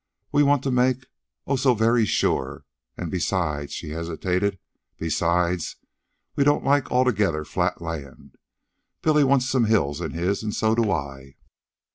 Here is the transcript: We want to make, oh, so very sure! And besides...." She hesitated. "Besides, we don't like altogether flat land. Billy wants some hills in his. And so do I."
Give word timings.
We 0.31 0.41
want 0.41 0.63
to 0.63 0.71
make, 0.71 1.05
oh, 1.45 1.57
so 1.57 1.75
very 1.75 2.05
sure! 2.05 2.65
And 2.97 3.11
besides...." 3.11 3.71
She 3.71 3.91
hesitated. 3.91 4.57
"Besides, 4.97 5.75
we 6.35 6.43
don't 6.43 6.65
like 6.65 6.89
altogether 6.91 7.45
flat 7.45 7.83
land. 7.83 8.33
Billy 9.03 9.23
wants 9.23 9.45
some 9.47 9.65
hills 9.65 10.01
in 10.01 10.09
his. 10.13 10.41
And 10.41 10.55
so 10.55 10.73
do 10.73 10.89
I." 10.89 11.35